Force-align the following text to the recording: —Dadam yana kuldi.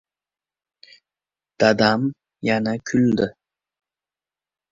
—Dadam 1.63 2.01
yana 2.49 2.73
kuldi. 2.93 3.27